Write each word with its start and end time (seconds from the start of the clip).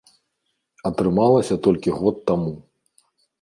Атрымалася 0.89 1.55
толькі 1.67 1.95
год 1.99 2.15
таму. 2.31 2.51